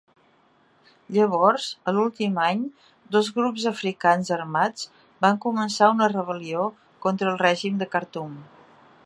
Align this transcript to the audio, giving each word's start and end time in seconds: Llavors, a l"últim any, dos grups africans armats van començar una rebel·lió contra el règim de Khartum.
Llavors, 1.17 1.67
a 1.91 1.93
l"últim 1.95 2.39
any, 2.45 2.63
dos 3.17 3.29
grups 3.35 3.67
africans 3.73 4.33
armats 4.39 4.89
van 5.27 5.39
començar 5.45 5.93
una 5.99 6.11
rebel·lió 6.19 6.67
contra 7.07 7.33
el 7.35 7.41
règim 7.47 7.79
de 7.85 7.93
Khartum. 7.95 8.35